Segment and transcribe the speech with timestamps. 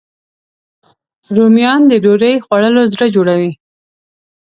[1.35, 3.51] رومیان د ډوډۍ خوړلو زړه جوړوي